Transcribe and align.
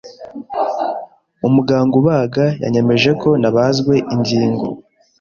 Umuganga 1.47 1.93
ubaga 2.01 2.45
yanyemeje 2.63 3.09
ko 3.21 3.29
nabazwe 3.41 3.93
ingingo. 4.13 4.65